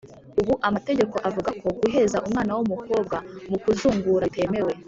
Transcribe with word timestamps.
ubu 0.39 0.53
amategeko 0.67 1.15
avuga 1.27 1.49
ko 1.61 1.67
guheza 1.79 2.17
umwana 2.27 2.51
w’umukobwa 2.57 3.17
mu 3.49 3.57
kuzungura 3.63 4.25
bitemewe; 4.31 4.73